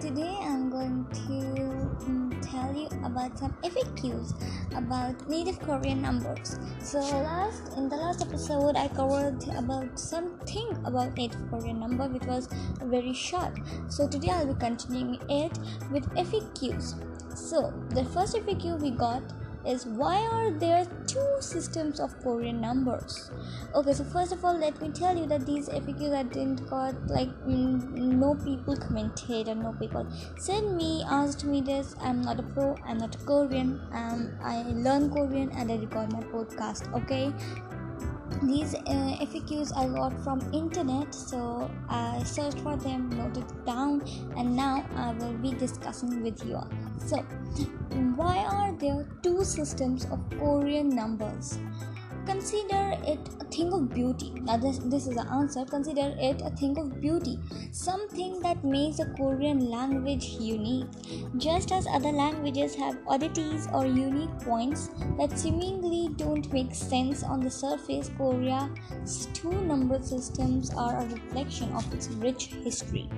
today 0.00 0.36
I'm 0.40 0.70
going 0.70 1.06
to 1.28 2.06
um, 2.06 2.40
tell 2.42 2.74
you 2.74 2.88
about 3.04 3.38
some 3.38 3.52
FAQs 3.62 4.32
about 4.74 5.28
native 5.28 5.60
Korean 5.60 6.00
numbers. 6.00 6.58
So 6.80 6.98
last 6.98 7.76
in 7.76 7.88
the 7.88 7.96
last 7.96 8.22
episode 8.22 8.76
I 8.76 8.88
covered 8.88 9.42
about 9.56 9.98
something 9.98 10.70
about 10.84 11.14
native 11.16 11.48
Korean 11.50 11.80
number 11.80 12.08
which 12.08 12.24
was 12.24 12.48
very 12.82 13.12
short. 13.12 13.58
So 13.88 14.08
today 14.08 14.30
I'll 14.30 14.46
be 14.46 14.58
continuing 14.58 15.18
it 15.28 15.58
with 15.90 16.08
FAQs. 16.14 16.94
So 17.36 17.72
the 17.90 18.04
first 18.06 18.36
FAQ 18.36 18.80
we 18.80 18.90
got 18.92 19.22
is 19.66 19.86
why 19.86 20.16
are 20.16 20.50
there 20.50 20.86
two 21.06 21.36
systems 21.40 22.00
of 22.00 22.18
Korean 22.22 22.60
numbers? 22.60 23.30
Okay, 23.74 23.92
so 23.92 24.04
first 24.04 24.32
of 24.32 24.44
all, 24.44 24.56
let 24.58 24.80
me 24.80 24.90
tell 24.90 25.16
you 25.16 25.26
that 25.26 25.46
these 25.46 25.68
FAQs 25.68 26.14
I 26.14 26.22
didn't 26.24 26.68
got 26.68 26.94
like 27.06 27.30
no 27.46 28.34
people 28.34 28.76
commented 28.76 29.48
or 29.48 29.54
no 29.54 29.72
people 29.78 30.06
sent 30.38 30.74
me 30.74 31.04
asked 31.08 31.44
me 31.44 31.60
this. 31.60 31.94
I'm 32.00 32.22
not 32.22 32.40
a 32.40 32.42
pro. 32.42 32.76
I'm 32.84 32.98
not 32.98 33.14
a 33.14 33.18
Korean. 33.18 33.80
Um, 33.92 34.30
I 34.42 34.62
learn 34.72 35.10
Korean 35.10 35.50
and 35.52 35.70
I 35.70 35.76
record 35.76 36.12
my 36.12 36.22
podcast. 36.22 36.92
Okay, 37.02 37.32
these 38.42 38.74
uh, 38.74 39.16
FAQs 39.30 39.76
I 39.76 39.88
got 39.88 40.12
from 40.24 40.40
internet 40.52 41.14
so 41.14 41.70
I 41.88 42.22
searched 42.24 42.58
for 42.60 42.76
them 42.76 43.10
noted 43.10 43.44
down 43.64 44.02
and 44.36 44.56
now 44.56 44.84
I 44.96 45.12
will 45.12 45.34
be 45.34 45.52
discussing 45.52 46.22
with 46.22 46.44
you 46.44 46.56
all 46.56 46.70
so 47.06 47.18
why 48.16 48.38
are 48.38 48.72
there 48.72 49.06
two 49.22 49.44
systems 49.44 50.06
of 50.06 50.20
Korean 50.38 50.88
numbers? 50.88 51.58
Consider 52.24 52.94
it 53.04 53.18
a 53.40 53.44
thing 53.46 53.72
of 53.72 53.92
beauty. 53.92 54.32
Now 54.42 54.56
this, 54.56 54.78
this 54.78 55.08
is 55.08 55.16
the 55.16 55.26
answer. 55.28 55.64
Consider 55.64 56.14
it 56.18 56.40
a 56.40 56.50
thing 56.50 56.78
of 56.78 57.00
beauty. 57.00 57.36
Something 57.72 58.40
that 58.42 58.62
makes 58.62 58.98
the 58.98 59.06
korean 59.16 59.68
language 59.68 60.26
unique. 60.38 60.86
Just 61.36 61.72
as 61.72 61.86
other 61.88 62.12
languages 62.12 62.76
have 62.76 62.96
oddities 63.08 63.66
or 63.72 63.86
unique 63.86 64.38
points 64.40 64.90
that 65.18 65.36
seemingly 65.36 66.14
don't 66.16 66.52
make 66.52 66.74
sense 66.74 67.22
on 67.22 67.40
the 67.40 67.50
surface 67.50 68.10
korea's 68.16 69.26
two 69.34 69.52
number 69.62 70.00
systems 70.02 70.72
are 70.74 71.00
a 71.00 71.06
reflection 71.06 71.72
of 71.72 71.92
its 71.92 72.08
rich 72.26 72.46
history 72.64 73.08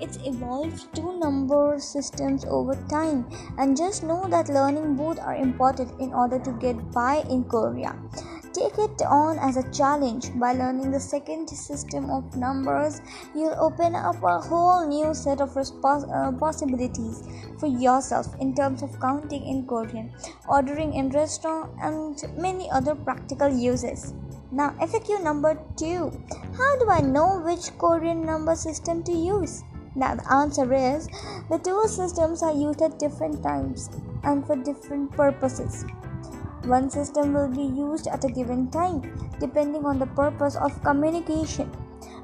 it's 0.00 0.18
evolved 0.24 0.94
two 0.94 1.18
number 1.18 1.78
systems 1.78 2.44
over 2.44 2.74
time 2.88 3.26
and 3.58 3.76
just 3.76 4.02
know 4.02 4.26
that 4.28 4.48
learning 4.48 4.94
both 4.96 5.18
are 5.18 5.36
important 5.36 6.00
in 6.00 6.12
order 6.12 6.38
to 6.38 6.52
get 6.52 6.76
by 6.92 7.24
in 7.28 7.44
korea 7.44 7.94
Take 8.54 8.78
it 8.78 9.02
on 9.02 9.36
as 9.40 9.56
a 9.56 9.68
challenge. 9.72 10.30
By 10.38 10.52
learning 10.52 10.92
the 10.92 11.00
second 11.00 11.48
system 11.48 12.08
of 12.08 12.36
numbers, 12.36 13.02
you'll 13.34 13.58
open 13.58 13.96
up 13.96 14.22
a 14.22 14.38
whole 14.38 14.86
new 14.86 15.12
set 15.12 15.40
of 15.40 15.54
respons- 15.54 16.06
uh, 16.06 16.30
possibilities 16.38 17.24
for 17.58 17.66
yourself 17.66 18.28
in 18.38 18.54
terms 18.54 18.84
of 18.84 18.94
counting 19.00 19.44
in 19.44 19.66
Korean, 19.66 20.14
ordering 20.46 20.94
in 20.94 21.10
restaurant, 21.10 21.72
and 21.82 22.22
many 22.38 22.70
other 22.70 22.94
practical 22.94 23.48
uses. 23.48 24.14
Now, 24.52 24.70
FAQ 24.78 25.24
number 25.24 25.58
two 25.74 26.12
How 26.56 26.78
do 26.78 26.88
I 26.88 27.00
know 27.00 27.40
which 27.40 27.76
Korean 27.76 28.24
number 28.24 28.54
system 28.54 29.02
to 29.02 29.12
use? 29.12 29.64
Now, 29.96 30.14
the 30.16 30.32
answer 30.32 30.72
is 30.74 31.08
the 31.48 31.58
two 31.58 31.86
systems 31.86 32.42
are 32.42 32.54
used 32.54 32.82
at 32.82 32.98
different 32.98 33.42
times 33.42 33.90
and 34.24 34.46
for 34.46 34.56
different 34.56 35.12
purposes. 35.12 35.84
One 36.64 36.90
system 36.90 37.34
will 37.34 37.48
be 37.48 37.62
used 37.62 38.06
at 38.06 38.24
a 38.24 38.28
given 38.28 38.70
time, 38.70 39.02
depending 39.38 39.84
on 39.84 39.98
the 39.98 40.06
purpose 40.06 40.56
of 40.56 40.82
communication. 40.82 41.70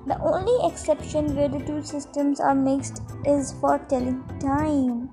The 0.06 0.18
only 0.20 0.66
exception 0.66 1.36
where 1.36 1.48
the 1.48 1.60
two 1.60 1.82
systems 1.82 2.40
are 2.40 2.54
mixed 2.54 3.02
is 3.26 3.52
for 3.60 3.78
telling 3.78 4.24
time. 4.40 5.10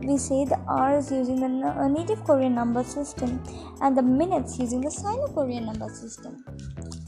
We 0.00 0.16
say 0.16 0.44
the 0.44 0.60
hours 0.70 1.10
using 1.10 1.40
the 1.40 1.88
native 1.88 2.22
Korean 2.24 2.54
number 2.54 2.84
system 2.84 3.42
and 3.80 3.96
the 3.96 4.02
minutes 4.02 4.56
using 4.58 4.80
the 4.80 4.92
Sino 4.92 5.26
Korean 5.34 5.66
number 5.66 5.88
system. 5.88 6.44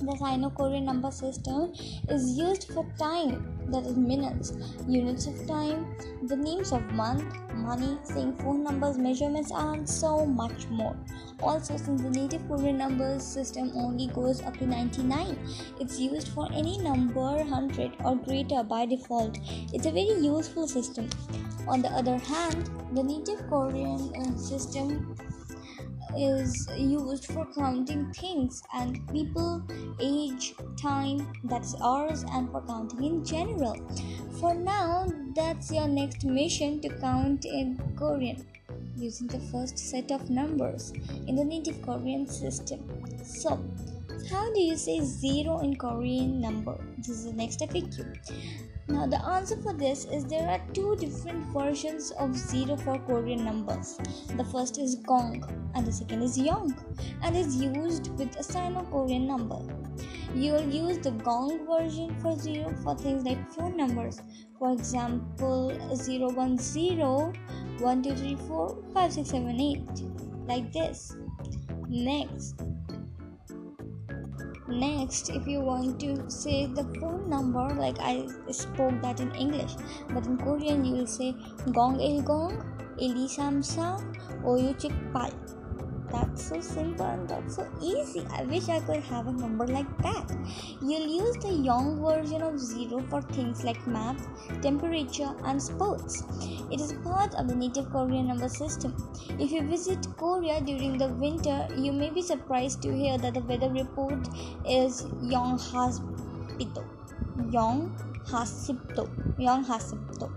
The 0.00 0.16
Sino 0.16 0.48
Korean 0.48 0.86
number 0.86 1.10
system 1.10 1.74
is 2.08 2.38
used 2.38 2.72
for 2.72 2.86
time 2.98 3.60
that 3.70 3.84
is 3.84 3.96
minutes, 3.96 4.54
units 4.88 5.26
of 5.26 5.46
time, 5.46 5.94
the 6.22 6.36
names 6.36 6.72
of 6.72 6.82
month, 6.92 7.24
money, 7.54 7.98
saying 8.04 8.34
phone 8.36 8.64
numbers, 8.64 8.96
measurements, 8.96 9.52
and 9.54 9.86
so 9.88 10.24
much 10.24 10.66
more. 10.68 10.96
Also, 11.42 11.76
since 11.76 12.00
the 12.00 12.08
native 12.08 12.46
Korean 12.48 12.78
numbers 12.78 13.22
system 13.22 13.72
only 13.74 14.06
goes 14.06 14.40
up 14.40 14.56
to 14.56 14.66
99, 14.66 15.38
it's 15.78 16.00
used 16.00 16.28
for 16.28 16.48
any 16.52 16.78
number 16.78 17.20
100 17.20 17.92
or 18.02 18.16
greater 18.16 18.62
by 18.64 18.86
default. 18.86 19.38
It's 19.74 19.84
a 19.84 19.92
very 19.92 20.18
useful 20.18 20.66
system. 20.66 21.10
On 21.68 21.82
the 21.82 21.90
other 21.90 22.16
hand, 22.16 22.70
the 22.94 23.02
native 23.02 23.46
Korean 23.48 24.38
system 24.38 25.14
is 26.16 26.68
used 26.76 27.26
for 27.26 27.46
counting 27.54 28.12
things 28.12 28.62
and 28.74 29.06
people, 29.10 29.62
age, 30.00 30.54
time, 30.80 31.32
that's 31.44 31.74
hours, 31.80 32.24
and 32.32 32.50
for 32.50 32.62
counting 32.62 33.04
in 33.04 33.24
general. 33.24 33.76
For 34.40 34.54
now, 34.54 35.06
that's 35.34 35.70
your 35.70 35.88
next 35.88 36.24
mission 36.24 36.80
to 36.80 36.88
count 37.00 37.44
in 37.44 37.78
Korean 37.96 38.46
using 38.96 39.26
the 39.26 39.40
first 39.52 39.78
set 39.78 40.10
of 40.10 40.28
numbers 40.30 40.92
in 41.26 41.36
the 41.36 41.44
native 41.44 41.80
Korean 41.82 42.26
system. 42.26 42.80
So, 43.24 43.62
how 44.30 44.52
do 44.52 44.60
you 44.60 44.76
say 44.76 45.00
zero 45.00 45.60
in 45.60 45.76
Korean 45.76 46.40
number? 46.40 46.76
This 46.98 47.08
is 47.08 47.24
the 47.24 47.32
next 47.32 47.60
FAQ. 47.60 48.16
Now, 48.90 49.06
the 49.06 49.24
answer 49.24 49.56
for 49.56 49.72
this 49.72 50.04
is 50.06 50.24
there 50.24 50.48
are 50.48 50.60
two 50.74 50.96
different 50.96 51.46
versions 51.52 52.10
of 52.18 52.36
zero 52.36 52.76
for 52.76 52.98
Korean 52.98 53.44
numbers. 53.44 53.96
The 54.36 54.44
first 54.44 54.78
is 54.78 54.96
gong 54.96 55.44
and 55.76 55.86
the 55.86 55.92
second 55.92 56.22
is 56.22 56.36
yong 56.36 56.74
and 57.22 57.36
is 57.36 57.54
used 57.54 58.08
with 58.18 58.34
a 58.36 58.42
Sino 58.42 58.82
Korean 58.90 59.28
number. 59.28 59.60
You 60.34 60.54
will 60.54 60.68
use 60.68 60.98
the 60.98 61.12
gong 61.12 61.68
version 61.68 62.16
for 62.20 62.36
zero 62.36 62.74
for 62.82 62.96
things 62.96 63.24
like 63.24 63.48
phone 63.52 63.76
numbers. 63.76 64.20
For 64.58 64.72
example, 64.72 65.70
010 65.94 66.26
1234 66.26 67.32
5678 68.92 69.88
like 70.48 70.72
this. 70.72 71.14
Next, 71.88 72.60
next 74.70 75.30
if 75.30 75.46
you 75.46 75.60
want 75.60 75.98
to 76.00 76.14
say 76.30 76.66
the 76.66 76.84
phone 77.00 77.28
number 77.28 77.68
like 77.74 77.98
i 78.00 78.26
spoke 78.50 78.94
that 79.02 79.20
in 79.20 79.34
english 79.34 79.74
but 80.14 80.26
in 80.26 80.36
korean 80.38 80.84
you 80.84 80.94
will 80.94 81.06
say 81.06 81.34
gong 81.72 82.00
il 82.00 82.22
gong 82.22 82.54
ili 82.98 83.28
samsa 83.28 83.98
oyu 84.44 84.72
chik 84.78 84.94
pal 85.12 85.32
that's 86.10 86.48
so 86.48 86.60
simple 86.60 87.06
and 87.06 87.28
that's 87.28 87.56
so 87.56 87.66
easy. 87.80 88.26
I 88.32 88.42
wish 88.44 88.68
I 88.68 88.80
could 88.80 89.02
have 89.04 89.26
a 89.26 89.32
number 89.32 89.66
like 89.66 89.90
that. 89.98 90.30
You'll 90.82 91.06
use 91.06 91.36
the 91.36 91.52
young 91.52 92.00
version 92.02 92.42
of 92.42 92.58
zero 92.58 93.00
for 93.08 93.22
things 93.22 93.64
like 93.64 93.86
math, 93.86 94.26
temperature, 94.62 95.30
and 95.44 95.62
sports. 95.62 96.24
It 96.70 96.80
is 96.80 96.92
part 97.04 97.34
of 97.34 97.48
the 97.48 97.54
native 97.54 97.90
Korean 97.90 98.28
number 98.28 98.48
system. 98.48 98.94
If 99.38 99.52
you 99.52 99.62
visit 99.62 100.06
Korea 100.16 100.60
during 100.60 100.98
the 100.98 101.08
winter, 101.08 101.68
you 101.76 101.92
may 101.92 102.10
be 102.10 102.22
surprised 102.22 102.82
to 102.82 102.94
hear 102.94 103.18
that 103.18 103.34
the 103.34 103.40
weather 103.40 103.70
report 103.70 104.28
is 104.68 105.06
Yong 105.22 105.58
Haspito. 105.58 106.84
Yong 107.50 107.94
Hasipto. 108.26 109.08
Hasipto. 109.38 110.30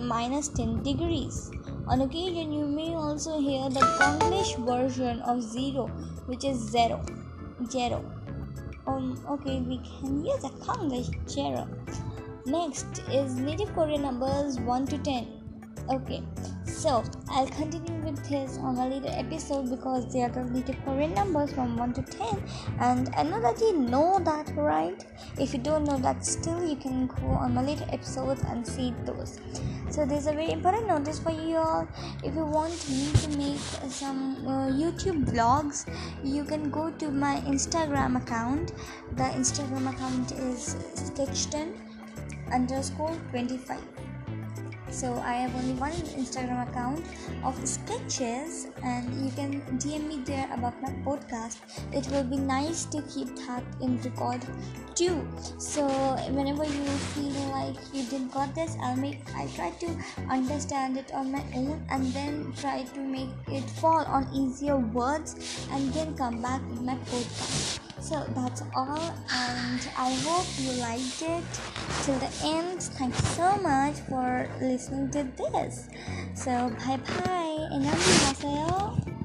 Minus 0.00 0.48
10 0.48 0.82
degrees 0.82 1.50
on 1.88 2.02
occasion, 2.02 2.52
you 2.52 2.66
may 2.66 2.94
also 2.94 3.40
hear 3.40 3.68
the 3.70 3.80
Konglish 3.80 4.56
version 4.66 5.20
of 5.22 5.42
zero, 5.42 5.86
which 6.26 6.44
is 6.44 6.58
zero. 6.58 7.02
Zero. 7.70 8.04
Um, 8.86 9.18
okay, 9.28 9.60
we 9.60 9.78
can 9.78 10.24
use 10.24 10.44
a 10.44 10.50
Konglish 10.50 11.10
zero. 11.28 11.66
Next 12.44 13.02
is 13.10 13.34
native 13.36 13.72
Korean 13.74 14.02
numbers 14.02 14.58
1 14.60 14.86
to 14.86 14.98
10. 14.98 15.37
Okay, 15.90 16.22
so 16.66 17.02
I'll 17.30 17.46
continue 17.46 17.94
with 18.04 18.22
this 18.28 18.58
on 18.58 18.76
a 18.76 18.86
later 18.86 19.08
episode 19.10 19.70
because 19.70 20.12
they 20.12 20.20
are 20.20 20.44
native 20.44 20.76
Korean 20.84 21.14
numbers 21.14 21.50
from 21.50 21.78
1 21.78 21.94
to 21.94 22.02
10. 22.02 22.42
And 22.78 23.08
I 23.16 23.22
know 23.22 23.40
that 23.40 23.58
you 23.58 23.78
know 23.78 24.18
that, 24.22 24.54
right? 24.54 25.02
If 25.38 25.54
you 25.54 25.60
don't 25.60 25.84
know 25.84 25.96
that, 25.96 26.26
still 26.26 26.62
you 26.62 26.76
can 26.76 27.06
go 27.06 27.28
on 27.28 27.54
my 27.54 27.62
later 27.62 27.86
episodes 27.90 28.42
and 28.42 28.66
see 28.66 28.92
those. 29.06 29.40
So 29.88 30.04
there's 30.04 30.26
a 30.26 30.32
very 30.32 30.52
important 30.52 30.88
notice 30.88 31.18
for 31.20 31.30
you 31.30 31.56
all. 31.56 31.88
If 32.22 32.34
you 32.34 32.44
want 32.44 32.90
me 32.90 33.10
to 33.22 33.38
make 33.38 33.58
some 33.90 34.46
uh, 34.46 34.68
YouTube 34.68 35.24
vlogs, 35.24 35.86
you 36.22 36.44
can 36.44 36.68
go 36.68 36.90
to 36.90 37.10
my 37.10 37.40
Instagram 37.46 38.20
account. 38.20 38.72
The 39.16 39.30
Instagram 39.40 39.90
account 39.90 40.32
is 40.32 40.76
sketchton 40.94 41.72
underscore 42.52 43.16
25 43.30 43.80
so 44.98 45.14
i 45.24 45.34
have 45.34 45.54
only 45.54 45.74
one 45.74 45.92
instagram 46.20 46.68
account 46.68 47.04
of 47.44 47.54
sketches 47.68 48.66
and 48.82 49.06
you 49.24 49.30
can 49.32 49.60
dm 49.78 50.08
me 50.08 50.18
there 50.24 50.48
about 50.52 50.74
my 50.82 50.90
podcast. 51.06 51.58
It 51.92 52.06
will 52.08 52.24
be 52.24 52.36
nice 52.36 52.84
to 52.86 53.02
keep 53.02 53.28
that 53.46 53.62
in 53.80 54.00
record 54.02 54.44
too. 54.94 55.26
So 55.58 55.86
whenever 56.30 56.64
you 56.64 56.84
feel 57.14 57.42
like 57.50 57.76
you 57.92 58.02
didn't 58.04 58.32
got 58.32 58.54
this 58.54 58.76
i'll 58.82 58.96
make 58.96 59.20
i 59.34 59.46
try 59.54 59.70
to 59.70 59.88
understand 60.28 60.96
it 60.96 61.12
on 61.12 61.32
my 61.32 61.44
own 61.54 61.84
and 61.90 62.12
then 62.12 62.52
try 62.60 62.82
to 62.82 63.00
make 63.00 63.30
it 63.46 63.68
fall 63.80 64.04
on 64.06 64.28
easier 64.34 64.76
words 64.76 65.36
and 65.70 65.92
then 65.92 66.16
come 66.16 66.42
back 66.42 66.60
in 66.70 66.84
my 66.84 66.96
podcast 67.12 67.87
so 67.99 68.23
that's 68.35 68.63
all 68.75 69.13
and 69.31 69.81
i 69.97 70.13
hope 70.25 70.45
you 70.57 70.71
liked 70.81 71.21
it 71.21 71.43
till 72.03 72.17
the 72.19 72.31
end 72.43 72.81
thank 72.81 73.13
you 73.15 73.27
so 73.35 73.55
much 73.57 73.95
for 74.09 74.47
listening 74.61 75.09
to 75.09 75.23
this 75.51 75.89
so 76.35 76.69
bye 76.85 76.97
bye 76.97 77.67
and 77.71 77.85
안녕히 77.85 78.03
가세요 78.25 79.16